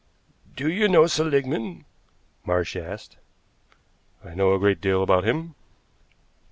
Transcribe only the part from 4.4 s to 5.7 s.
a great deal about him."